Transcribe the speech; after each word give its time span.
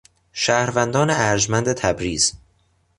شهروندان 0.33 1.09
ارجمند 1.09 1.73
تبریز 1.73 2.33